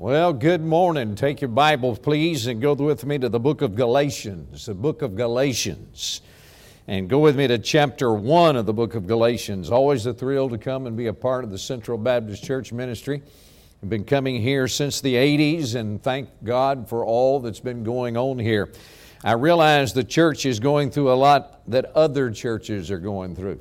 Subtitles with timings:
[0.00, 1.16] Well, good morning.
[1.16, 5.02] Take your Bibles, please, and go with me to the book of Galatians, the book
[5.02, 6.20] of Galatians.
[6.86, 9.72] And go with me to chapter 1 of the book of Galatians.
[9.72, 13.24] Always a thrill to come and be a part of the Central Baptist Church ministry.
[13.82, 18.16] I've been coming here since the 80s, and thank God for all that's been going
[18.16, 18.70] on here.
[19.24, 23.58] I realize the church is going through a lot that other churches are going through.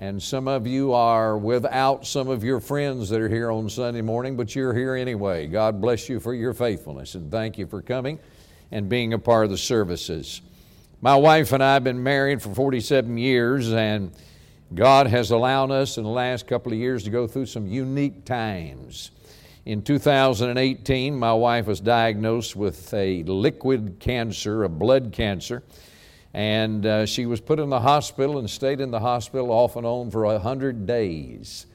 [0.00, 4.00] And some of you are without some of your friends that are here on Sunday
[4.00, 5.46] morning, but you're here anyway.
[5.46, 8.18] God bless you for your faithfulness and thank you for coming
[8.70, 10.40] and being a part of the services.
[11.02, 14.10] My wife and I have been married for 47 years, and
[14.74, 18.24] God has allowed us in the last couple of years to go through some unique
[18.24, 19.10] times.
[19.66, 25.62] In 2018, my wife was diagnosed with a liquid cancer, a blood cancer.
[26.32, 29.84] And uh, she was put in the hospital and stayed in the hospital off and
[29.84, 31.66] on for a hundred days.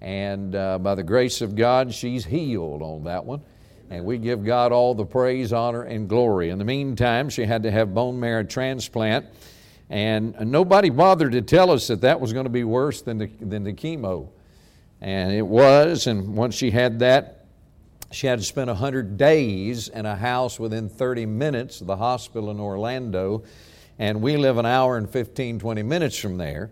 [0.00, 3.42] And uh, by the grace of God, she's healed on that one.
[3.88, 6.50] And we give God all the praise, honor, and glory.
[6.50, 9.26] In the meantime, she had to have bone marrow transplant.
[9.88, 13.26] And nobody bothered to tell us that that was going to be worse than the,
[13.40, 14.28] than the chemo.
[15.00, 16.08] And it was.
[16.08, 17.44] And once she had that,
[18.10, 22.50] she had to spend 100 days in a house within 30 minutes of the hospital
[22.50, 23.44] in Orlando
[23.98, 26.70] and we live an hour and 15, 20 minutes from there.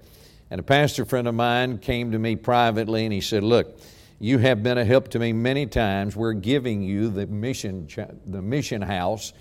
[0.50, 3.78] And a pastor friend of mine came to me privately and he said, Look,
[4.20, 6.14] you have been a help to me many times.
[6.16, 7.88] We're giving you the mission,
[8.26, 9.32] the mission house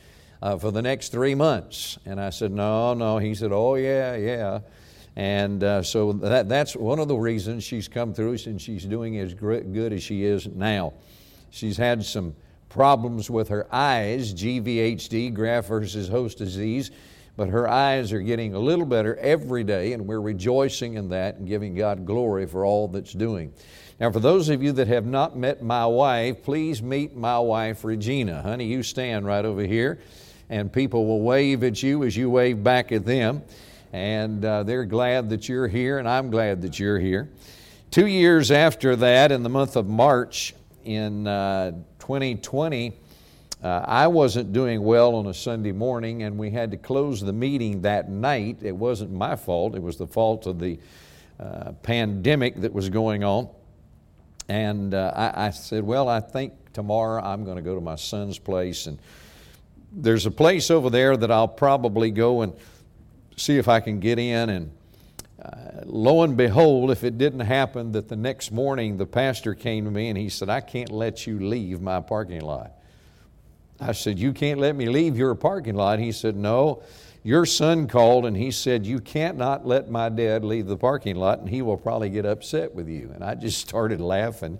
[0.41, 1.97] uh, for the next three months.
[2.05, 3.17] And I said, No, no.
[3.17, 4.59] He said, Oh, yeah, yeah.
[5.15, 9.19] And uh, so that, that's one of the reasons she's come through and she's doing
[9.19, 10.93] as good as she is now.
[11.51, 12.35] She's had some
[12.69, 16.89] problems with her eyes, GVHD, graft versus host disease
[17.35, 21.35] but her eyes are getting a little better every day, and we're rejoicing in that
[21.35, 23.53] and giving God glory for all that's doing.
[23.99, 27.83] Now, for those of you that have not met my wife, please meet my wife,
[27.83, 28.41] Regina.
[28.41, 29.99] Honey, you stand right over here,
[30.49, 33.43] and people will wave at you as you wave back at them.
[33.93, 37.29] And uh, they're glad that you're here, and I'm glad that you're here.
[37.91, 42.93] Two years after that, in the month of March in uh, 2020,
[43.63, 47.31] uh, I wasn't doing well on a Sunday morning, and we had to close the
[47.31, 48.57] meeting that night.
[48.61, 50.77] It wasn't my fault, it was the fault of the
[51.39, 53.49] uh, pandemic that was going on.
[54.49, 57.95] And uh, I, I, said, Well, I think tomorrow I'm going to go to my
[57.95, 58.87] son's place.
[58.87, 58.99] And
[59.93, 62.53] there's a place over there that I'll probably go and
[63.37, 64.49] see if I can get in.
[64.49, 64.71] And
[65.41, 69.85] uh, lo and behold, if it didn't happen, that the next morning the pastor came
[69.85, 72.73] to me and he said, I can't let you leave my parking lot.
[73.83, 75.99] I said, You can't let me leave your parking lot.
[75.99, 76.83] He said, No.
[77.25, 81.15] Your son called and he said, You can't not let my dad leave the parking
[81.15, 83.11] lot and he will probably get upset with you.
[83.13, 84.59] And I just started laughing.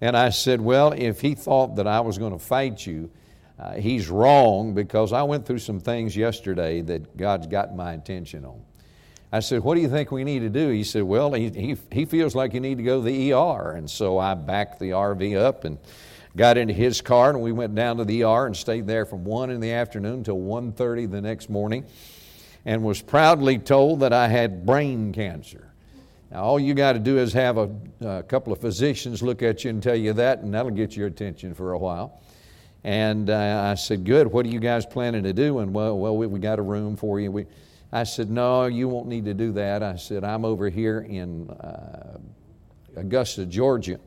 [0.00, 3.10] And I said, Well, if he thought that I was going to fight you,
[3.58, 8.44] uh, he's wrong because I went through some things yesterday that God's got my attention
[8.44, 8.60] on.
[9.32, 10.70] I said, What do you think we need to do?
[10.70, 13.72] He said, Well, he, he, he feels like you need to go to the ER.
[13.72, 15.78] And so I backed the RV up and
[16.36, 19.24] got into his car and we went down to the ER and stayed there from
[19.24, 21.84] 1 in the afternoon till 1.30 the next morning
[22.64, 25.70] and was proudly told that I had brain cancer.
[26.30, 29.62] Now, all you got to do is have a, a, couple of physicians look at
[29.62, 32.20] you and tell you that, and that'll get your attention for a while.
[32.82, 35.60] And uh, I said, Good, what are you guys planning to do?
[35.60, 37.30] And well, well we, we got a room for you.
[37.30, 37.46] We,
[37.92, 39.82] I said, No, you won't need to do that.
[39.82, 42.18] I said, I'm over here in uh,
[42.96, 44.00] Augusta, Georgia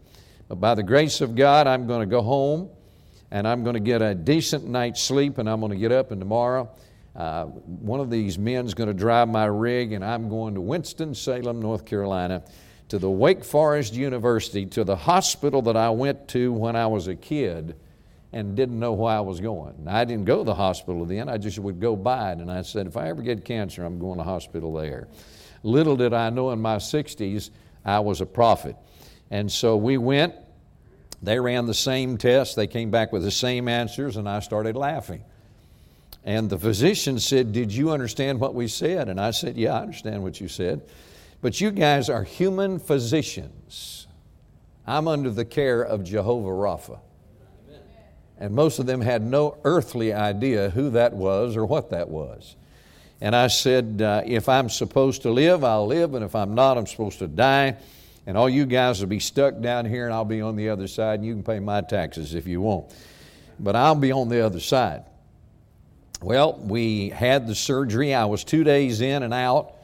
[0.48, 2.70] but by the grace of God, I'm going to go home
[3.32, 6.12] and I'm going to get a decent night's sleep and I'm going to get up
[6.12, 6.70] and tomorrow
[7.18, 11.60] uh, one of these men's going to drive my rig and I'm going to Winston-Salem,
[11.60, 12.44] North Carolina
[12.90, 17.08] to the Wake Forest University, to the hospital that I went to when I was
[17.08, 17.76] a kid
[18.32, 19.88] and didn't know why I was going.
[19.88, 22.38] I didn't go to the hospital then, I just would go by it.
[22.38, 25.08] And I said, if I ever get cancer, I'm going to hospital there.
[25.64, 27.50] Little did I know in my 60s
[27.84, 28.76] I was a prophet.
[29.30, 30.34] And so we went,
[31.22, 34.76] they ran the same test, they came back with the same answers, and I started
[34.76, 35.24] laughing.
[36.24, 39.10] And the physician said, Did you understand what we said?
[39.10, 40.82] And I said, Yeah, I understand what you said.
[41.42, 44.08] But you guys are human physicians.
[44.86, 47.00] I'm under the care of Jehovah Rapha.
[48.40, 52.56] And most of them had no earthly idea who that was or what that was.
[53.20, 56.78] And I said, uh, If I'm supposed to live, I'll live, and if I'm not,
[56.78, 57.78] I'm supposed to die
[58.28, 60.88] and all you guys will be stuck down here, and I'll be on the other
[60.88, 62.94] side, and you can pay my taxes if you want.
[63.58, 65.06] But I'll be on the other side.
[66.22, 68.14] Well, we had the surgery.
[68.14, 69.76] I was two days in and out,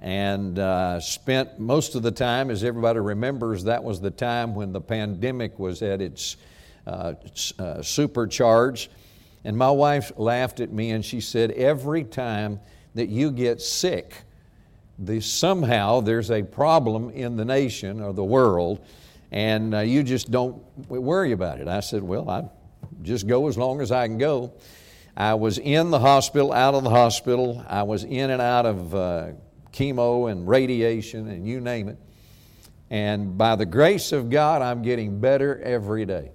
[0.00, 4.72] and uh, spent most of the time, as everybody remembers, that was the time when
[4.72, 6.36] the pandemic was at its
[6.88, 7.14] uh,
[7.60, 8.90] uh, supercharged.
[9.44, 12.58] And my wife laughed at me and she said, Every time
[12.94, 14.14] that you get sick,
[14.98, 18.84] the, somehow there's a problem in the nation or the world,
[19.30, 21.68] and uh, you just don't worry about it.
[21.68, 22.48] I said, Well, I
[23.02, 24.52] just go as long as I can go.
[25.16, 27.64] I was in the hospital, out of the hospital.
[27.68, 29.28] I was in and out of uh,
[29.72, 31.98] chemo and radiation and you name it.
[32.90, 36.30] And by the grace of God, I'm getting better every day.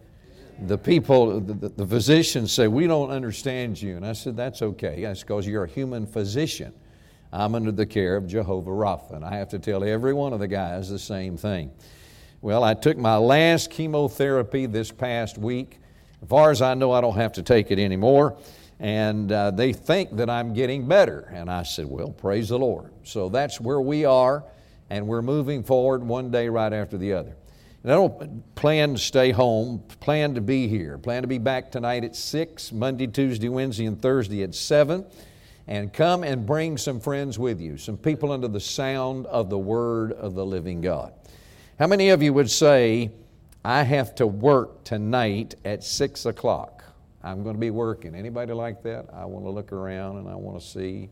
[0.60, 3.96] The people, the, the physicians say, We don't understand you.
[3.96, 5.04] And I said, That's okay.
[5.04, 6.74] That's because you're a human physician.
[7.38, 9.12] I'm under the care of Jehovah Rapha.
[9.12, 11.72] And I have to tell every one of the guys the same thing.
[12.42, 15.80] Well, I took my last chemotherapy this past week.
[16.24, 18.38] As far as I know, I don't have to take it anymore.
[18.80, 21.32] And uh, they think that I'm getting better.
[21.32, 22.92] And I said, Well, praise the Lord.
[23.04, 24.44] So that's where we are,
[24.90, 27.36] and we're moving forward one day right after the other.
[27.84, 31.72] And I don't plan to stay home, plan to be here, plan to be back
[31.72, 35.06] tonight at 6, Monday, Tuesday, Wednesday, and Thursday at 7.
[35.70, 39.58] And come and bring some friends with you, some people under the sound of the
[39.58, 41.12] Word of the living God.
[41.78, 43.12] How many of you would say,
[43.66, 46.86] I have to work tonight at 6 o'clock?
[47.22, 48.16] I'm going to be working.
[48.16, 49.08] Anybody like that?
[49.14, 51.10] I want to look around and I want to see,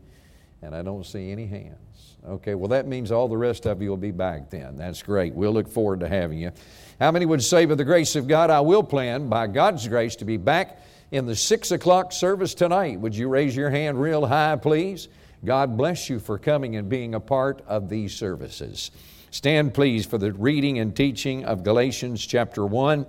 [0.62, 2.16] and I don't see any hands.
[2.26, 4.78] Okay, well, that means all the rest of you will be back then.
[4.78, 5.34] That's great.
[5.34, 6.50] We'll look forward to having you.
[6.98, 10.16] How many would say, by the grace of God, I will plan, by God's grace,
[10.16, 10.80] to be back
[11.10, 13.00] in the six o'clock service tonight?
[13.00, 15.08] Would you raise your hand real high, please?
[15.44, 18.90] God bless you for coming and being a part of these services.
[19.30, 23.06] Stand, please, for the reading and teaching of Galatians chapter 1.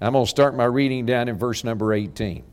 [0.00, 2.44] I'm going to start my reading down in verse number 18.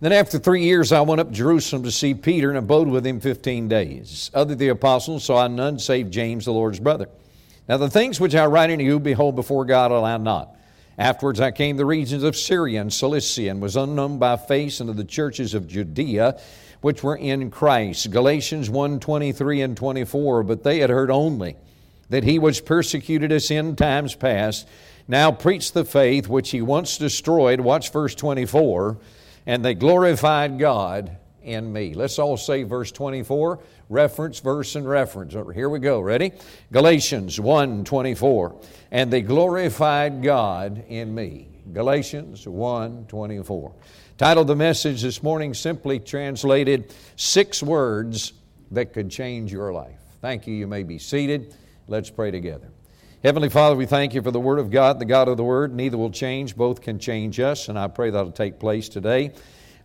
[0.00, 3.06] Then after three years, I went up to Jerusalem to see Peter and abode with
[3.06, 4.30] him 15 days.
[4.34, 7.08] Other the apostles saw none save James, the Lord's brother.
[7.68, 10.53] Now the things which I write unto you, behold, before God allow not.
[10.98, 14.92] Afterwards I came the regions of Syria and Cilicia, and was unknown by face unto
[14.92, 16.40] the churches of Judea,
[16.80, 18.10] which were in Christ.
[18.10, 20.42] Galatians 1 23 and 24.
[20.42, 21.56] But they had heard only
[22.10, 24.68] that he was persecuted us in times past
[25.08, 27.60] now preached the faith which he once destroyed.
[27.60, 28.98] Watch verse 24
[29.46, 31.94] and they glorified God in me.
[31.94, 35.34] Let's all say verse 24, reference, verse, and reference.
[35.54, 36.00] Here we go.
[36.00, 36.32] Ready?
[36.72, 38.60] Galatians 1 24.
[38.90, 41.48] And they glorified God in me.
[41.72, 43.72] Galatians 1 24.
[44.16, 48.32] Titled the message this morning, simply translated Six Words
[48.70, 49.98] That Could Change Your Life.
[50.20, 50.54] Thank you.
[50.54, 51.54] You may be seated.
[51.88, 52.70] Let's pray together.
[53.24, 55.74] Heavenly Father, we thank you for the Word of God, the God of the Word.
[55.74, 59.32] Neither will change, both can change us, and I pray that'll take place today.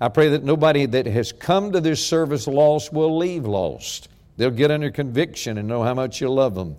[0.02, 4.08] I pray that nobody that has come to this service lost will leave lost.
[4.38, 6.78] They'll get under conviction and know how much you love them,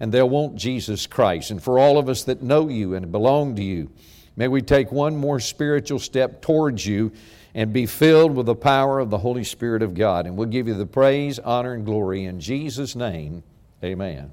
[0.00, 1.50] and they'll want Jesus Christ.
[1.50, 3.90] And for all of us that know you and belong to you,
[4.36, 7.12] may we take one more spiritual step towards you
[7.54, 10.26] and be filled with the power of the Holy Spirit of God.
[10.26, 13.42] And we'll give you the praise, honor, and glory in Jesus' name.
[13.82, 14.30] Amen.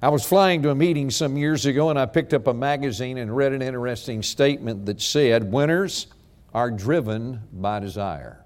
[0.00, 3.18] I was flying to a meeting some years ago and I picked up a magazine
[3.18, 6.06] and read an interesting statement that said, Winners
[6.54, 8.44] are driven by desire.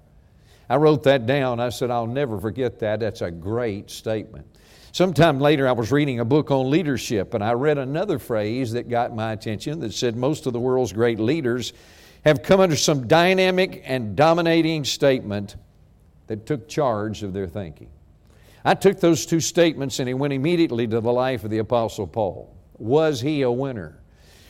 [0.69, 1.59] I wrote that down.
[1.59, 2.99] I said, I'll never forget that.
[2.99, 4.47] That's a great statement.
[4.91, 8.89] Sometime later, I was reading a book on leadership and I read another phrase that
[8.89, 11.73] got my attention that said, Most of the world's great leaders
[12.23, 15.57] have come under some dynamic and dominating statement
[16.27, 17.89] that took charge of their thinking.
[18.63, 22.07] I took those two statements and he went immediately to the life of the Apostle
[22.07, 22.55] Paul.
[22.79, 23.99] Was he a winner?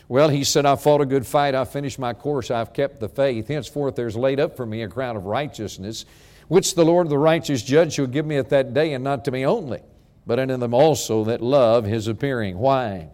[0.08, 3.10] Well, he said, I fought a good fight, I finished my course, I've kept the
[3.10, 3.48] faith.
[3.48, 6.06] Henceforth there's laid up for me a crown of righteousness,
[6.48, 9.32] which the Lord the righteous judge shall give me at that day, and not to
[9.32, 9.82] me only,
[10.28, 12.58] but unto them also that love his appearing.
[12.58, 13.10] Why?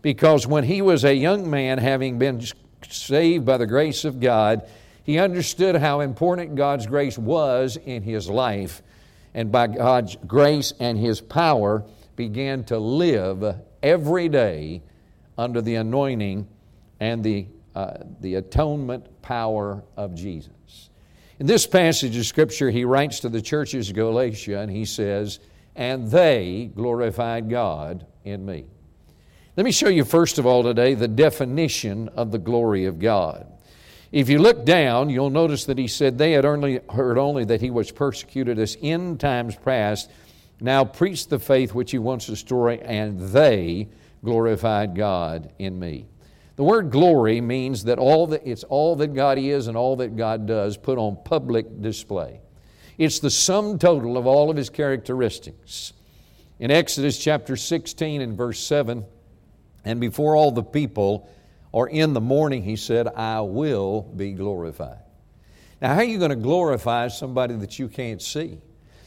[0.00, 2.40] Because when he was a young man, having been
[2.88, 4.68] saved by the grace of God,
[5.02, 8.82] he understood how important God's grace was in his life
[9.34, 11.84] and by God's grace and His power
[12.16, 14.82] began to live every day
[15.38, 16.46] under the anointing
[17.00, 20.90] and the, uh, the atonement power of Jesus.
[21.38, 25.38] In this passage of Scripture, he writes to the churches of Galatia and he says,
[25.76, 28.66] And they glorified God in me.
[29.56, 33.46] Let me show you, first of all, today the definition of the glory of God.
[34.10, 37.60] If you look down, you'll notice that he said they had only heard only that
[37.60, 40.10] he was persecuted as in times past,
[40.60, 43.88] now preach the faith which he once destroyed, and they
[44.24, 46.06] glorified God in me.
[46.56, 50.16] The word glory means that all that it's all that God is and all that
[50.16, 52.40] God does put on public display.
[52.96, 55.92] It's the sum total of all of his characteristics.
[56.58, 59.04] In Exodus chapter 16 and verse 7,
[59.84, 61.30] and before all the people,
[61.70, 64.98] Or in the morning, he said, I will be glorified.
[65.80, 68.58] Now, how are you going to glorify somebody that you can't see?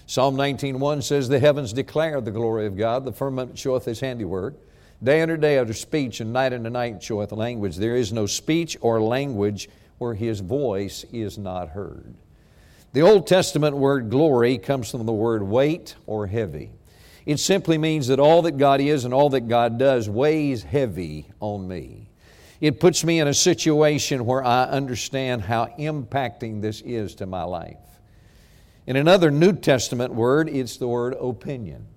[0.06, 4.56] Psalm 19.1 says, The heavens declare the glory of God, the firmament showeth his handiwork.
[5.04, 7.76] Day unto day utter speech, and night unto night showeth language.
[7.76, 9.68] There is no speech or language
[9.98, 12.14] where his voice is not heard.
[12.94, 16.72] The Old Testament word glory comes from the word weight or heavy.
[17.26, 21.28] It simply means that all that God is and all that God does weighs heavy
[21.40, 22.10] on me.
[22.60, 27.44] It puts me in a situation where I understand how impacting this is to my
[27.44, 27.78] life.
[28.86, 31.88] In another New Testament word, it's the word opinion.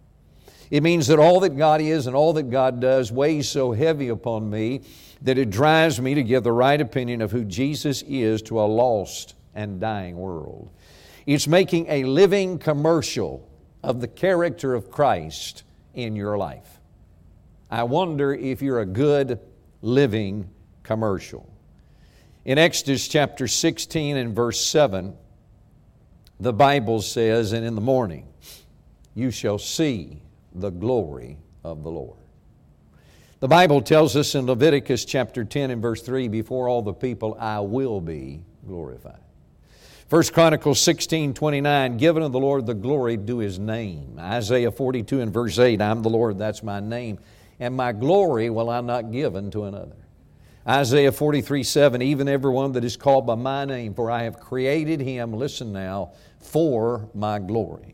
[0.71, 4.09] It means that all that God is and all that God does weighs so heavy
[4.09, 4.83] upon me
[5.23, 8.63] that it drives me to give the right opinion of who Jesus is to a
[8.63, 10.71] lost and dying world.
[11.27, 13.49] It's making a living commercial
[13.83, 15.63] of the character of Christ
[15.95, 16.81] in your life.
[17.71, 19.41] I wonder if you're a good
[19.81, 20.51] living
[20.83, 21.49] commercial.
[22.45, 25.17] In Exodus chapter 16 and verse 7,
[26.39, 28.29] the Bible says, And in the morning
[29.15, 30.21] you shall see
[30.55, 32.19] the glory of the Lord.
[33.41, 37.37] The Bible tells us in Leviticus chapter 10 and verse 3 Before all the people
[37.39, 39.19] I will be glorified.
[40.09, 44.17] 1 Chronicles 16, 29, given of the Lord the glory due His name.
[44.19, 47.19] Isaiah 42 and verse 8, I'm the Lord, that's my name,
[47.59, 49.97] and my glory will I not give unto another.
[50.67, 55.01] Isaiah 43, 7, even everyone that is called by my name, for I have created
[55.01, 57.94] him, listen now, for my glory.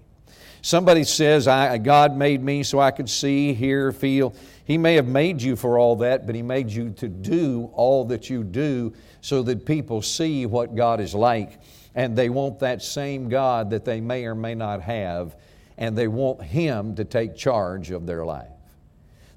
[0.62, 4.34] Somebody says, God made me so I could see, hear, feel.
[4.64, 8.04] He may have made you for all that, but He made you to do all
[8.06, 11.60] that you do so that people see what God is like
[11.94, 15.36] and they want that same God that they may or may not have,
[15.76, 18.48] and they want Him to take charge of their life.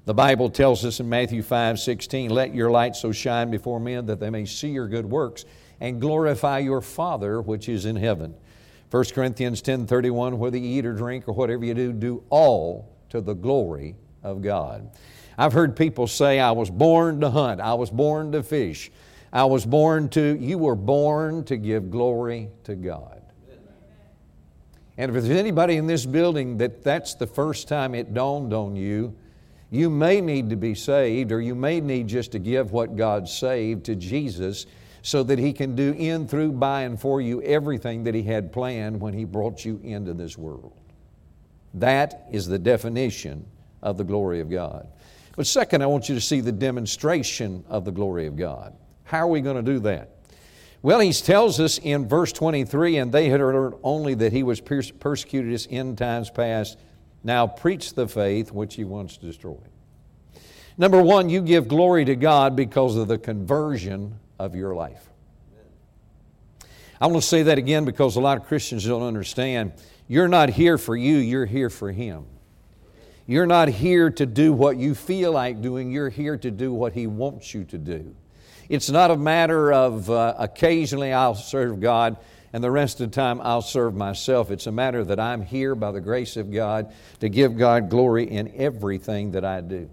[0.04, 4.06] The Bible tells us in Matthew 5 16, Let your light so shine before men
[4.06, 5.44] that they may see your good works
[5.80, 8.34] and glorify your Father which is in heaven.
[8.94, 13.20] 1 Corinthians 10:31 Whether you eat or drink or whatever you do, do all to
[13.20, 14.88] the glory of God.
[15.36, 18.92] I've heard people say, I was born to hunt, I was born to fish.
[19.32, 23.20] I was born to, you were born to give glory to God.
[24.96, 28.76] And if there's anybody in this building that that's the first time it dawned on
[28.76, 29.16] you,
[29.72, 33.28] you may need to be saved, or you may need just to give what God
[33.28, 34.66] saved to Jesus
[35.04, 38.50] so that He can do in, through, by, and for you everything that He had
[38.50, 40.72] planned when He brought you into this world.
[41.74, 43.44] That is the definition
[43.82, 44.88] of the glory of God.
[45.36, 48.74] But second, I want you to see the demonstration of the glory of God.
[49.04, 50.08] How are we going to do that?
[50.80, 54.60] Well, he tells us in verse 23 and they had heard only that he was
[54.60, 56.78] persecuted as in times past.
[57.22, 59.68] Now preach the faith which he once destroyed.
[60.78, 65.08] Number one, you give glory to God because of the conversion of your life.
[67.00, 69.72] I want to say that again because a lot of Christians don't understand.
[70.08, 72.26] You're not here for you, you're here for Him.
[73.26, 76.92] You're not here to do what you feel like doing, you're here to do what
[76.92, 78.14] He wants you to do.
[78.68, 82.16] It's not a matter of uh, occasionally I'll serve God
[82.52, 84.50] and the rest of the time I'll serve myself.
[84.50, 88.30] It's a matter that I'm here by the grace of God to give God glory
[88.30, 89.90] in everything that I do.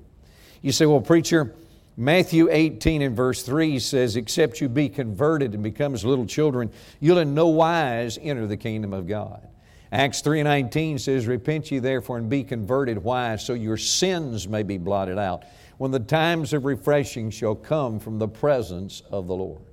[0.61, 1.55] You say, well, preacher,
[1.97, 6.71] Matthew 18 and verse 3 says, Except you be converted and become as little children,
[6.99, 9.47] you'll in no wise enter the kingdom of God.
[9.91, 13.03] Acts 3.19 says, Repent ye therefore and be converted.
[13.03, 13.35] Why?
[13.35, 15.43] So your sins may be blotted out
[15.77, 19.63] when the times of refreshing shall come from the presence of the Lord.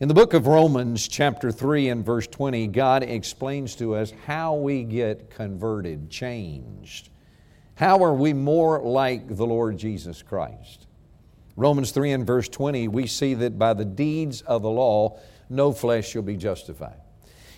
[0.00, 4.54] In the book of Romans, chapter 3 and verse 20, God explains to us how
[4.54, 7.10] we get converted, changed.
[7.82, 10.86] How are we more like the Lord Jesus Christ?
[11.56, 15.18] Romans 3 and verse 20, we see that by the deeds of the law,
[15.50, 17.00] no flesh shall be justified.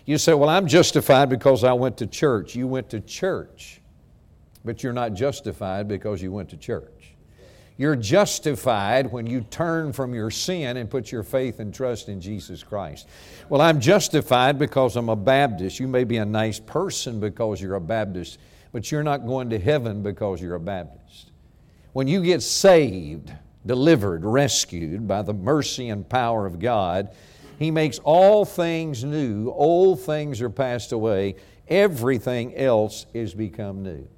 [0.07, 2.54] You say, Well, I'm justified because I went to church.
[2.54, 3.83] You went to church,
[4.64, 7.14] but you're not justified because you went to church.
[7.76, 12.23] You're justified when you turn from your sin and put your faith and trust in
[12.23, 13.09] Jesus Christ.
[13.50, 15.81] Well, I'm justified because I'm a Baptist.
[15.81, 18.38] You may be a nice person because you're a Baptist,
[18.75, 21.31] but you're not going to heaven because you're a Baptist.
[21.93, 23.33] When you get saved,
[23.64, 27.14] delivered, rescued by the mercy and power of God,
[27.61, 29.49] He makes all things new.
[29.52, 31.37] Old things are passed away.
[31.69, 34.09] Everything else is become new.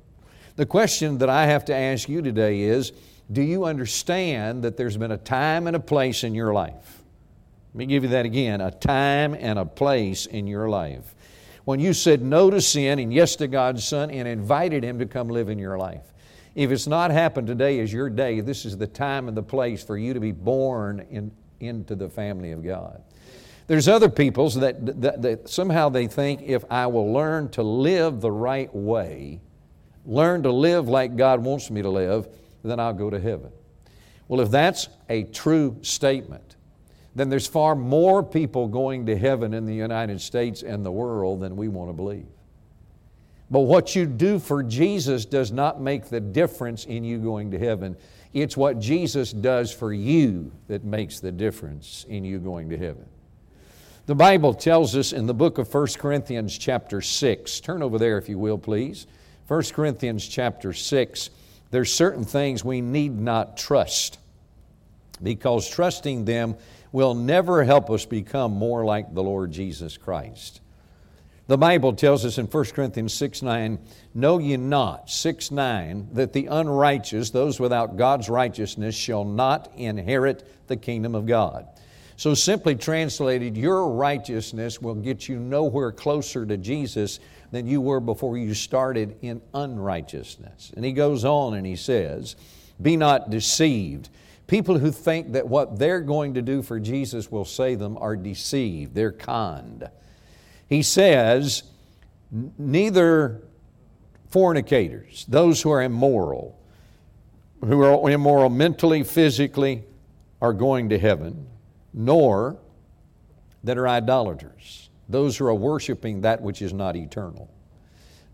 [0.57, 2.93] The question that I have to ask you today is,
[3.31, 7.03] do you understand that there's been a time and a place in your life?
[7.75, 11.15] Let me give you that again a time and a place in your life.
[11.67, 15.07] When you said no to sin and yes to God's Son and invited Him to
[15.07, 16.15] come live in your life.
[16.55, 19.83] If it's not happened today is your day, this is the time and the place
[19.83, 23.03] for you to be born in, into the family of God.
[23.67, 28.21] There's other peoples that, that, that somehow they think if I will learn to live
[28.21, 29.41] the right way,
[30.05, 32.29] learn to live like God wants me to live,
[32.63, 33.51] then I'll go to heaven.
[34.29, 36.46] Well, if that's a true statement,
[37.17, 41.41] then there's far more people going to heaven in the United States and the world
[41.41, 42.27] than we want to believe.
[43.51, 47.59] But what you do for Jesus does not make the difference in you going to
[47.59, 47.97] heaven.
[48.35, 53.07] It's what Jesus does for you that makes the difference in you going to heaven.
[54.05, 58.19] The Bible tells us in the book of 1 Corinthians, chapter 6, turn over there
[58.19, 59.07] if you will, please.
[59.49, 61.31] 1 Corinthians, chapter 6,
[61.71, 64.19] there's certain things we need not trust
[65.23, 66.57] because trusting them
[66.93, 70.61] will never help us become more like the Lord Jesus Christ.
[71.49, 73.79] The Bible tells us in 1 Corinthians 6 9,
[74.15, 80.67] Know ye not, 6 9, that the unrighteous, those without God's righteousness, shall not inherit
[80.67, 81.69] the kingdom of God.
[82.17, 87.21] So, simply translated, your righteousness will get you nowhere closer to Jesus
[87.53, 90.73] than you were before you started in unrighteousness.
[90.75, 92.35] And he goes on and he says,
[92.81, 94.09] Be not deceived.
[94.47, 98.17] People who think that what they're going to do for Jesus will save them are
[98.17, 99.89] deceived, they're conned.
[100.69, 101.65] He says,
[102.59, 103.43] Neither
[104.29, 106.59] fornicators, those who are immoral,
[107.65, 109.85] who are immoral mentally, physically,
[110.41, 111.47] are going to heaven
[111.97, 112.59] nor
[113.65, 117.51] that are idolaters, those who are worshiping that which is not eternal,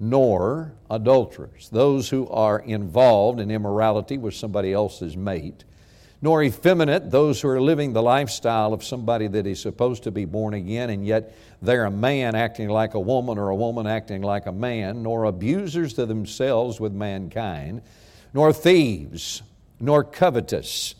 [0.00, 5.64] nor adulterers, those who are involved in immorality with somebody else's mate,
[6.22, 10.24] nor effeminate, those who are living the lifestyle of somebody that is supposed to be
[10.24, 14.22] born again and yet they're a man acting like a woman or a woman acting
[14.22, 17.82] like a man, nor abusers to themselves with mankind,
[18.32, 19.42] nor thieves,
[19.78, 20.94] nor covetous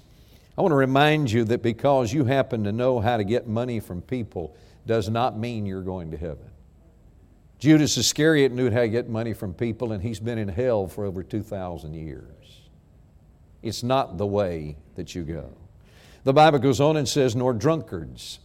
[0.56, 3.80] I want to remind you that because you happen to know how to get money
[3.80, 4.54] from people
[4.86, 6.50] does not mean you're going to heaven.
[7.58, 11.04] Judas Iscariot knew how to get money from people, and he's been in hell for
[11.04, 12.60] over 2,000 years.
[13.62, 15.50] It's not the way that you go.
[16.24, 18.38] The Bible goes on and says, nor drunkards.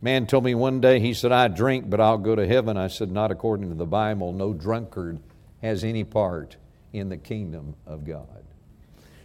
[0.00, 2.76] Man told me one day, he said, I drink, but I'll go to heaven.
[2.76, 4.32] I said, Not according to the Bible.
[4.32, 5.20] No drunkard
[5.62, 6.56] has any part
[6.92, 8.26] in the kingdom of God.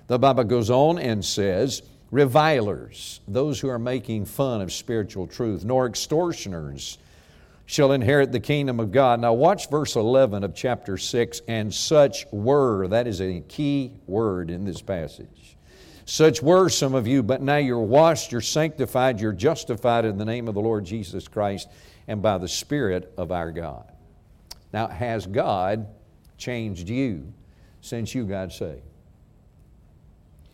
[0.05, 5.65] The Bible goes on and says, revilers, those who are making fun of spiritual truth,
[5.65, 6.97] nor extortioners
[7.65, 9.19] shall inherit the kingdom of God.
[9.19, 11.41] Now, watch verse 11 of chapter 6.
[11.47, 15.46] And such were, that is a key word in this passage.
[16.09, 20.23] Such were some of you, but now you're washed, you're sanctified, you're justified in the
[20.23, 21.67] name of the Lord Jesus Christ
[22.07, 23.91] and by the Spirit of our God.
[24.71, 25.85] Now, has God
[26.37, 27.33] changed you
[27.81, 28.83] since you got saved?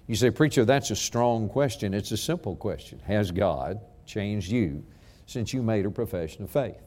[0.08, 1.94] You say, Preacher, that's a strong question.
[1.94, 3.00] It's a simple question.
[3.06, 4.84] Has God changed you
[5.28, 6.82] since you made a profession of faith?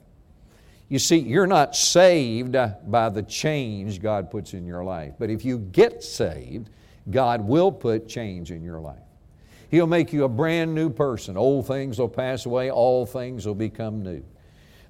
[0.88, 2.57] You see, you're not saved
[2.90, 5.14] by the change God puts in your life.
[5.20, 6.68] But if you get saved,
[7.11, 8.99] God will put change in your life.
[9.71, 11.37] He'll make you a brand new person.
[11.37, 14.25] Old things will pass away, all things will become new.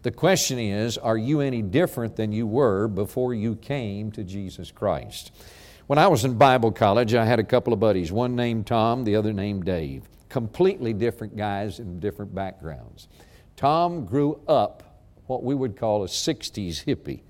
[0.02, 4.70] The question is, are you any different than you were before you came to Jesus
[4.70, 5.32] Christ?
[5.86, 9.04] When I was in Bible college, I had a couple of buddies, one named Tom,
[9.04, 10.04] the other named Dave.
[10.28, 13.08] Completely different guys in different backgrounds.
[13.56, 14.82] Tom grew up
[15.26, 17.22] what we would call a 60s hippie.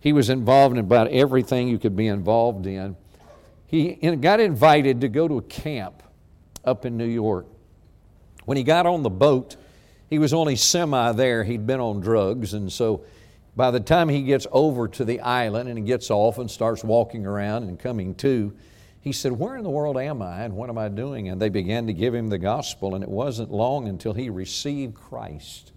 [0.00, 2.96] He was involved in about everything you could be involved in.
[3.74, 6.04] He got invited to go to a camp
[6.64, 7.48] up in New York.
[8.44, 9.56] When he got on the boat,
[10.08, 11.42] he was only semi there.
[11.42, 13.04] He'd been on drugs, and so
[13.56, 16.84] by the time he gets over to the island and he gets off and starts
[16.84, 18.54] walking around and coming to,
[19.00, 21.28] he said, Where in the world am I and what am I doing?
[21.28, 24.94] And they began to give him the gospel, and it wasn't long until he received
[24.94, 25.72] Christ.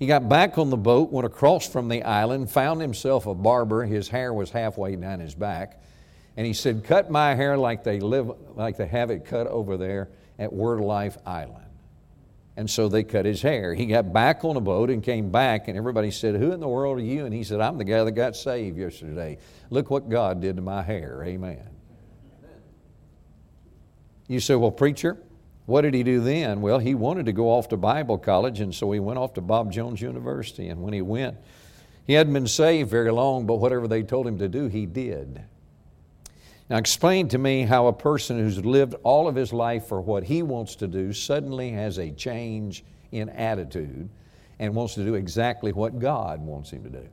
[0.00, 3.84] He got back on the boat, went across from the island, found himself a barber.
[3.84, 5.80] His hair was halfway down his back.
[6.36, 9.76] And he said, Cut my hair like they, live, like they have it cut over
[9.76, 11.64] there at Word Life Island.
[12.58, 13.74] And so they cut his hair.
[13.74, 16.68] He got back on a boat and came back, and everybody said, Who in the
[16.68, 17.26] world are you?
[17.26, 19.38] And he said, I'm the guy that got saved yesterday.
[19.70, 21.22] Look what God did to my hair.
[21.24, 21.68] Amen.
[24.28, 25.18] You say, Well, preacher,
[25.66, 26.60] what did he do then?
[26.60, 29.40] Well, he wanted to go off to Bible college, and so he went off to
[29.40, 30.68] Bob Jones University.
[30.68, 31.36] And when he went,
[32.06, 35.42] he hadn't been saved very long, but whatever they told him to do, he did.
[36.68, 40.24] Now, explain to me how a person who's lived all of his life for what
[40.24, 44.08] he wants to do suddenly has a change in attitude
[44.58, 47.08] and wants to do exactly what God wants him to do.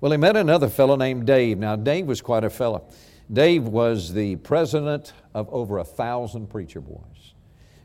[0.00, 1.58] Well, he met another fellow named Dave.
[1.58, 2.84] Now, Dave was quite a fellow.
[3.32, 7.34] Dave was the president of over a thousand preacher boys.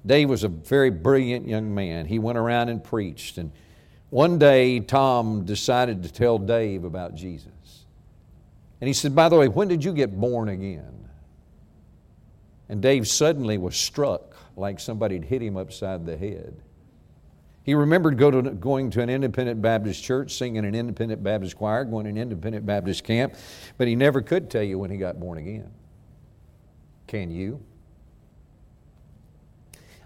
[0.05, 2.05] Dave was a very brilliant young man.
[2.05, 3.37] He went around and preached.
[3.37, 3.51] And
[4.09, 7.80] one day, Tom decided to tell Dave about Jesus.
[8.81, 11.07] And he said, By the way, when did you get born again?
[12.67, 16.61] And Dave suddenly was struck like somebody had hit him upside the head.
[17.63, 21.85] He remembered go to, going to an independent Baptist church, singing an independent Baptist choir,
[21.85, 23.35] going to an independent Baptist camp,
[23.77, 25.69] but he never could tell you when he got born again.
[27.05, 27.61] Can you?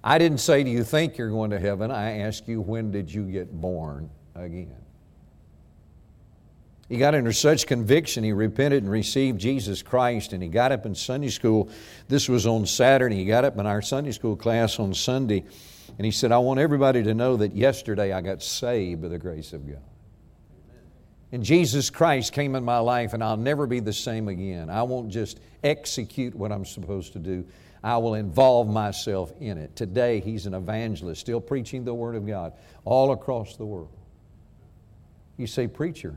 [0.04, 1.92] I didn't say, Do you think you're going to heaven?
[1.92, 4.85] I asked you, When did you get born again?
[6.88, 10.86] He got under such conviction, he repented and received Jesus Christ, and he got up
[10.86, 11.70] in Sunday school.
[12.08, 13.16] This was on Saturday.
[13.16, 15.44] He got up in our Sunday school class on Sunday,
[15.98, 19.18] and he said, I want everybody to know that yesterday I got saved by the
[19.18, 19.82] grace of God.
[21.32, 24.70] And Jesus Christ came in my life, and I'll never be the same again.
[24.70, 27.46] I won't just execute what I'm supposed to do,
[27.84, 29.76] I will involve myself in it.
[29.76, 33.92] Today, he's an evangelist, still preaching the Word of God all across the world.
[35.38, 36.16] You say, Preacher,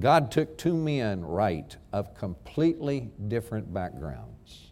[0.00, 4.70] God took two men right of completely different backgrounds.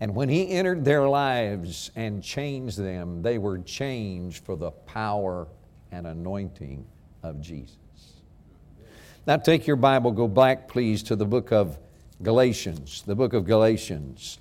[0.00, 5.46] And when He entered their lives and changed them, they were changed for the power
[5.92, 6.86] and anointing
[7.22, 7.76] of Jesus.
[9.26, 11.78] Now, take your Bible, go back, please, to the book of
[12.22, 13.02] Galatians.
[13.06, 14.38] The book of Galatians.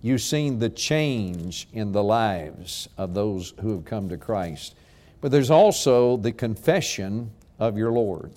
[0.00, 4.74] You've seen the change in the lives of those who have come to Christ.
[5.20, 7.30] But there's also the confession
[7.60, 8.32] of your Lord.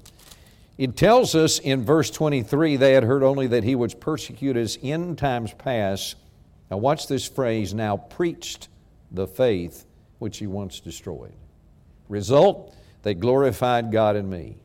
[0.77, 4.75] It tells us in verse 23 they had heard only that he was persecuted as
[4.81, 6.15] in times past.
[6.69, 8.67] Now, watch this phrase now preached
[9.11, 9.85] the faith
[10.19, 11.33] which he once destroyed.
[12.09, 14.57] Result, they glorified God in me.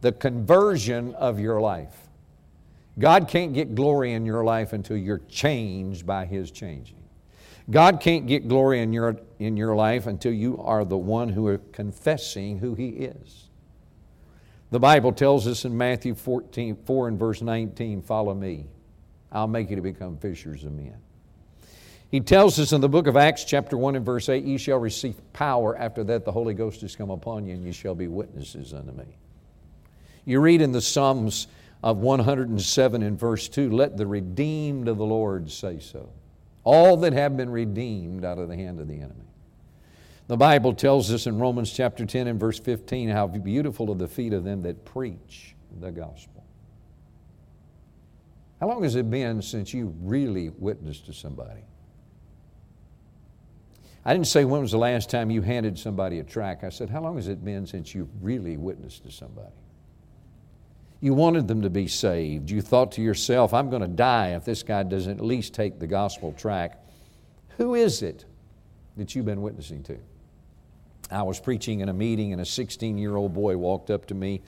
[0.00, 1.96] The conversion of your life.
[2.98, 6.96] God can't get glory in your life until you're changed by his changing.
[7.70, 11.46] God can't get glory in your, in your life until you are the one who
[11.46, 13.48] are confessing who he is.
[14.72, 18.68] The Bible tells us in Matthew 14, 4 and verse 19, follow me.
[19.30, 20.96] I'll make you to become fishers of men.
[22.10, 24.78] He tells us in the book of Acts, chapter 1 and verse 8, ye shall
[24.78, 25.76] receive power.
[25.76, 28.92] After that, the Holy Ghost has come upon you, and ye shall be witnesses unto
[28.92, 29.18] me.
[30.24, 31.48] You read in the Psalms
[31.82, 36.08] of 107 and verse 2, let the redeemed of the Lord say so.
[36.64, 39.31] All that have been redeemed out of the hand of the enemy.
[40.28, 44.08] The Bible tells us in Romans chapter 10 and verse 15 how beautiful are the
[44.08, 46.44] feet of them that preach the gospel.
[48.60, 51.64] How long has it been since you really witnessed to somebody?
[54.04, 56.62] I didn't say when was the last time you handed somebody a track.
[56.62, 59.50] I said, how long has it been since you really witnessed to somebody?
[61.00, 62.50] You wanted them to be saved.
[62.50, 65.80] You thought to yourself, I'm going to die if this guy doesn't at least take
[65.80, 66.80] the gospel track.
[67.56, 68.24] Who is it
[68.96, 69.98] that you've been witnessing to?
[71.12, 74.14] I was preaching in a meeting, and a 16 year old boy walked up to
[74.14, 74.42] me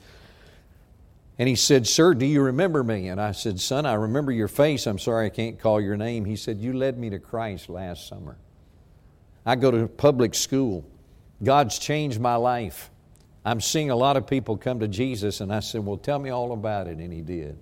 [1.37, 3.09] and he said, Sir, do you remember me?
[3.09, 4.87] And I said, Son, I remember your face.
[4.87, 6.23] I'm sorry I can't call your name.
[6.23, 8.37] He said, You led me to Christ last summer.
[9.45, 10.85] I go to public school.
[11.43, 12.89] God's changed my life.
[13.43, 16.29] I'm seeing a lot of people come to Jesus, and I said, Well, tell me
[16.29, 16.99] all about it.
[16.99, 17.57] And he did.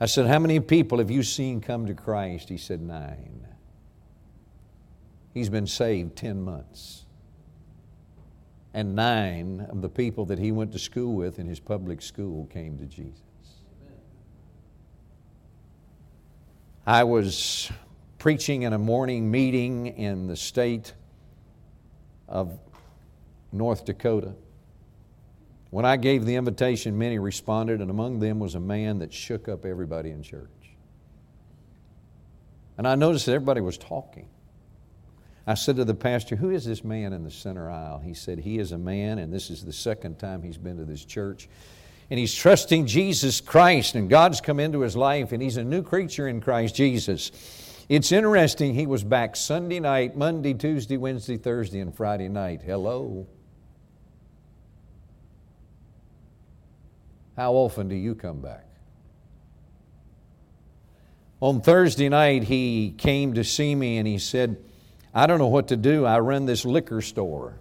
[0.00, 2.48] I said, How many people have you seen come to Christ?
[2.48, 3.48] He said, Nine.
[5.32, 7.03] He's been saved 10 months
[8.74, 12.46] and nine of the people that he went to school with in his public school
[12.46, 13.22] came to Jesus.
[16.84, 17.70] I was
[18.18, 20.92] preaching in a morning meeting in the state
[22.28, 22.58] of
[23.52, 24.34] North Dakota.
[25.70, 29.48] When I gave the invitation, many responded, and among them was a man that shook
[29.48, 30.50] up everybody in church.
[32.76, 34.28] And I noticed that everybody was talking.
[35.46, 37.98] I said to the pastor, Who is this man in the center aisle?
[37.98, 40.84] He said, He is a man, and this is the second time he's been to
[40.84, 41.48] this church.
[42.10, 45.82] And he's trusting Jesus Christ, and God's come into his life, and he's a new
[45.82, 47.30] creature in Christ Jesus.
[47.88, 52.62] It's interesting, he was back Sunday night, Monday, Tuesday, Wednesday, Thursday, and Friday night.
[52.62, 53.26] Hello.
[57.36, 58.64] How often do you come back?
[61.40, 64.56] On Thursday night, he came to see me and he said,
[65.14, 66.04] I don't know what to do.
[66.04, 67.58] I run this liquor store.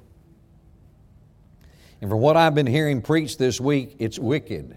[2.01, 4.75] And from what I've been hearing preached this week, it's wicked.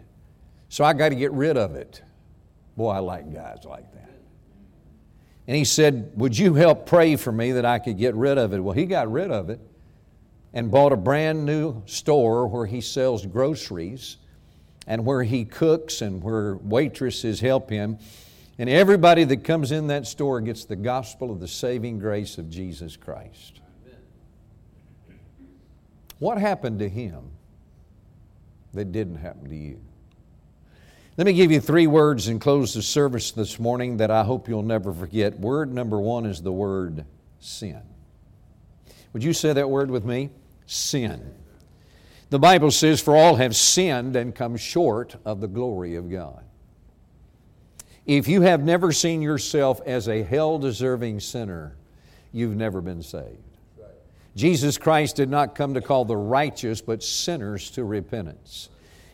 [0.69, 2.03] So I got to get rid of it.
[2.77, 4.11] Boy, I like guys like that.
[5.47, 8.53] And he said, Would you help pray for me that I could get rid of
[8.53, 8.61] it?
[8.61, 9.61] Well, he got rid of it
[10.53, 14.19] and bought a brand new store where he sells groceries
[14.87, 17.99] and where he cooks and where waitresses help him.
[18.59, 22.49] And everybody that comes in that store gets the gospel of the saving grace of
[22.49, 23.61] Jesus Christ.
[26.19, 27.31] What happened to him
[28.73, 29.81] that didn't happen to you?
[31.19, 34.49] Let me give you three words and close the service this morning that I hope
[34.49, 35.39] you'll never forget.
[35.39, 37.05] Word number one is the word
[37.39, 37.83] sin.
[39.13, 40.31] Would you say that word with me?
[40.67, 41.35] Sin.
[42.29, 46.46] The Bible says, For all have sinned and come short of the glory of God.
[48.07, 51.77] If you have never seen yourself as a hell deserving sinner,
[52.33, 53.43] you've never been saved.
[54.37, 58.69] Jesus Christ did not come to call the righteous, but sinners to repentance.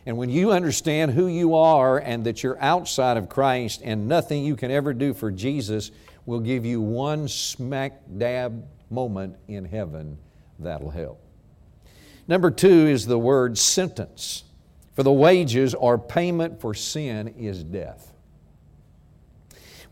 [0.04, 4.44] And when you understand who you are and that you're outside of Christ and nothing
[4.44, 5.90] you can ever do for Jesus
[6.26, 10.18] will give you one smack dab moment in heaven,
[10.58, 11.20] that'll help.
[12.28, 14.44] Number two is the word sentence.
[14.94, 18.11] For the wages or payment for sin is death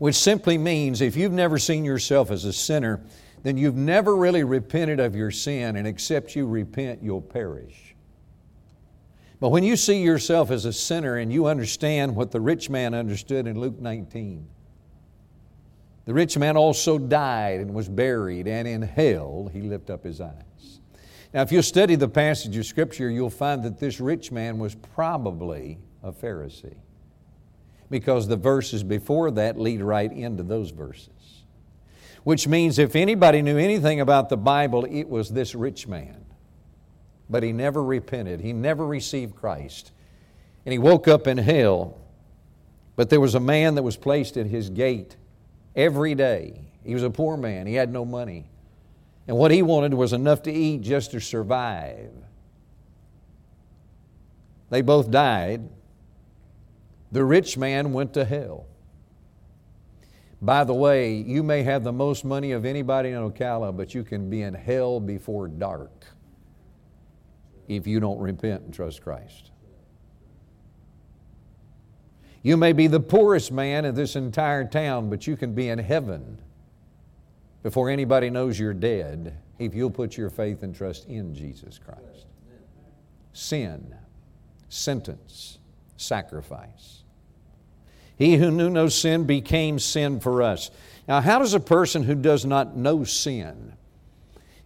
[0.01, 2.99] which simply means if you've never seen yourself as a sinner,
[3.43, 7.93] then you've never really repented of your sin, and except you repent, you'll perish.
[9.39, 12.95] But when you see yourself as a sinner and you understand what the rich man
[12.95, 14.47] understood in Luke 19,
[16.05, 20.19] the rich man also died and was buried, and in hell he lifted up his
[20.19, 20.79] eyes.
[21.31, 24.73] Now, if you study the passage of Scripture, you'll find that this rich man was
[24.73, 26.77] probably a Pharisee
[27.91, 31.43] because the verses before that lead right into those verses.
[32.23, 36.25] Which means if anybody knew anything about the Bible, it was this rich man.
[37.29, 39.91] But he never repented, he never received Christ.
[40.65, 41.97] And he woke up in hell.
[42.95, 45.17] But there was a man that was placed at his gate
[45.75, 46.71] every day.
[46.83, 48.49] He was a poor man, he had no money.
[49.27, 52.11] And what he wanted was enough to eat just to survive.
[54.69, 55.69] They both died.
[57.11, 58.67] The rich man went to hell.
[60.41, 64.03] By the way, you may have the most money of anybody in Ocala, but you
[64.03, 66.05] can be in hell before dark
[67.67, 69.51] if you don't repent and trust Christ.
[72.43, 75.77] You may be the poorest man in this entire town, but you can be in
[75.77, 76.39] heaven
[77.61, 82.25] before anybody knows you're dead if you'll put your faith and trust in Jesus Christ.
[83.33, 83.95] Sin,
[84.69, 85.59] sentence,
[85.97, 87.00] sacrifice.
[88.21, 90.69] He who knew no sin became sin for us.
[91.07, 93.73] Now, how does a person who does not know sin,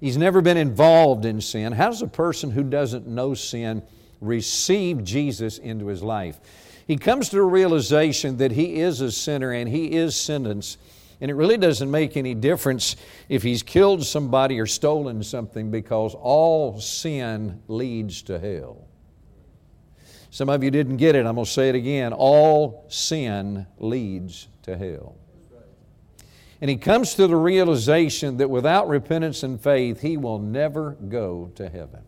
[0.02, 3.82] he's never been involved in sin, how does a person who doesn't know sin
[4.20, 6.38] receive Jesus into his life?
[6.86, 10.78] He comes to a realization that he is a sinner and he is sentenced.
[11.22, 12.98] And it really doesn't make any difference
[13.30, 18.86] if he's killed somebody or stolen something because all sin leads to hell.
[20.36, 21.26] Some of you didn't get it.
[21.26, 22.12] I'm going to say it again.
[22.12, 25.16] All sin leads to hell.
[26.60, 31.54] And he comes to the realization that without repentance and faith, he will never go
[31.56, 32.02] to heaven.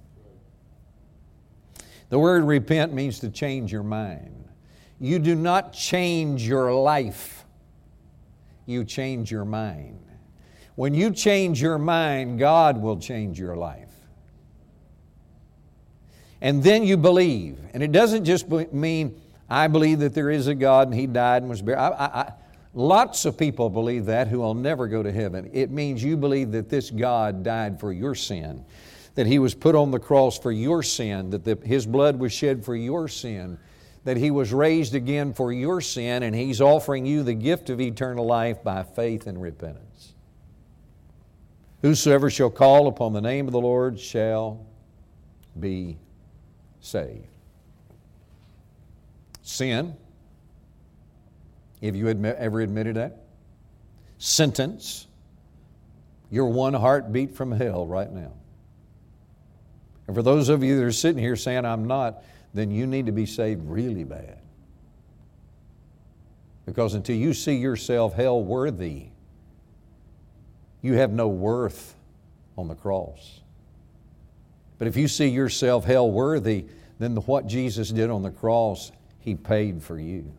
[2.09, 4.49] The word repent means to change your mind.
[4.99, 7.45] You do not change your life,
[8.65, 10.03] you change your mind.
[10.75, 13.86] When you change your mind, God will change your life
[16.41, 17.57] and then you believe.
[17.73, 19.19] And it doesn't just mean,
[19.49, 21.79] I believe that there is a God and He died and was buried.
[21.79, 22.33] I, I, I,
[22.73, 25.49] lots of people believe that who will never go to heaven.
[25.53, 28.63] It means you believe that this God died for your sin,
[29.15, 32.31] that He was put on the cross for your sin, that the, His blood was
[32.33, 33.57] shed for your sin,
[34.03, 37.81] that He was raised again for your sin, and He's offering you the gift of
[37.81, 40.13] eternal life by faith and repentance.
[41.81, 44.65] Whosoever shall call upon the name of the Lord shall
[45.59, 45.97] be
[46.87, 47.27] saved.
[49.41, 49.95] Sin,
[51.83, 53.23] have you admit, ever admitted that?
[54.17, 55.07] Sentence,
[56.31, 58.33] you're one heartbeat from hell right now.
[60.07, 62.23] And for those of you that are sitting here saying, I'm not,
[62.53, 64.39] then you need to be saved really bad.
[66.65, 69.07] Because until you see yourself hell worthy,
[70.81, 71.95] you have no worth
[72.57, 73.41] on the cross.
[74.77, 76.65] But if you see yourself hell worthy,
[76.99, 80.33] then what Jesus did on the cross, He paid for you.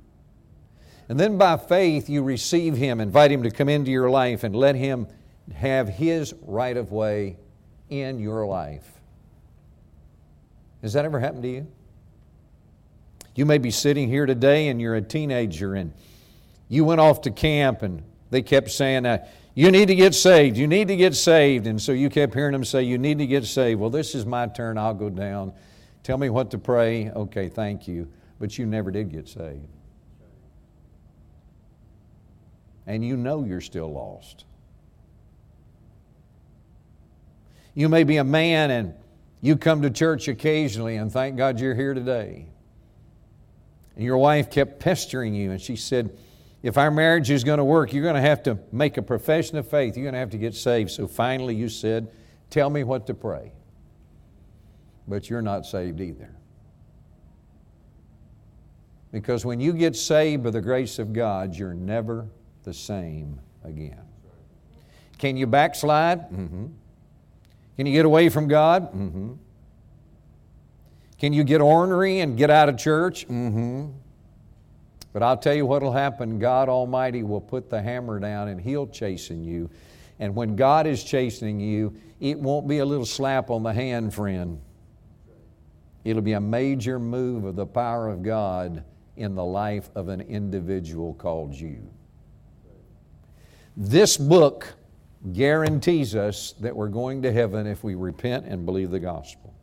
[1.09, 4.55] And then by faith, you receive Him, invite Him to come into your life, and
[4.55, 5.07] let Him
[5.55, 7.37] have His right of way
[7.89, 8.87] in your life.
[10.83, 11.67] Has that ever happened to you?
[13.35, 15.93] You may be sitting here today and you're a teenager and
[16.69, 19.07] you went off to camp and they kept saying,
[19.55, 20.57] You need to get saved.
[20.57, 21.67] You need to get saved.
[21.67, 23.81] And so you kept hearing them say, You need to get saved.
[23.81, 24.77] Well, this is my turn.
[24.77, 25.53] I'll go down.
[26.09, 27.11] Tell me what to pray.
[27.11, 28.09] Okay, thank you.
[28.41, 29.69] But you never did get saved.
[32.87, 34.47] and you know you're still lost.
[37.75, 38.95] You may be a man and
[39.43, 42.47] you come to church occasionally, and thank God you're here today.
[43.95, 46.17] And your wife kept pestering you, and she said,
[46.63, 49.59] If our marriage is going to work, you're going to have to make a profession
[49.59, 49.95] of faith.
[49.95, 50.91] You're going to have to get saved.
[50.91, 52.11] So finally, you said,
[52.49, 53.53] Tell me what to pray.
[55.09, 56.31] But you're not saved either.
[59.11, 62.29] Because when you get saved by the grace of God, you're never
[62.65, 64.03] the same again.
[65.17, 66.31] Can you backslide?
[66.31, 66.67] Mm-hmm.
[67.77, 68.93] Can you get away from God?
[68.93, 69.33] Mm-hmm.
[71.19, 73.27] Can you get ornery and get out of church?
[73.27, 73.87] Mm-hmm.
[75.13, 78.61] But I'll tell you what will happen God Almighty will put the hammer down and
[78.61, 79.71] He'll chasten you.
[80.21, 84.13] And when God is chastening you, it won't be a little slap on the hand,
[84.15, 84.61] friend.
[86.05, 88.85] It'll be a major move of the power of God
[89.17, 91.79] in the life of an individual called you.
[93.77, 94.75] This book
[95.33, 99.55] guarantees us that we're going to heaven if we repent and believe the gospel.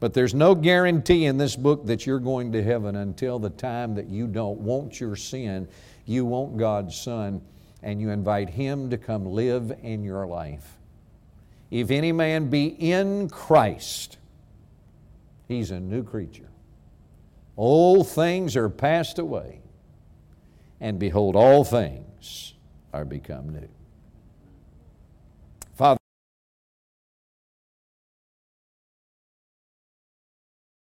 [0.00, 3.94] But there's no guarantee in this book that you're going to heaven until the time
[3.94, 5.66] that you don't want your sin,
[6.04, 7.40] you want God's Son,
[7.82, 10.78] and you invite Him to come live in your life.
[11.70, 14.18] If any man be in Christ,
[15.48, 16.48] he's a new creature.
[17.56, 19.60] Old things are passed away,
[20.80, 22.54] and behold, all things
[22.92, 23.68] are become new.